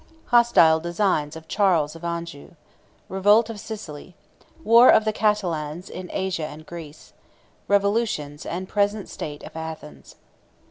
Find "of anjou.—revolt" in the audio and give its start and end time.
1.95-3.51